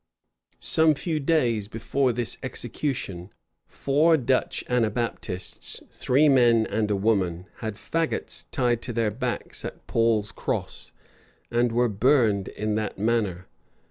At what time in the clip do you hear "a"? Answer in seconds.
6.89-6.95